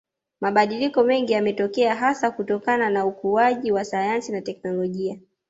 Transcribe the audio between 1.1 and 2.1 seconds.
yametokea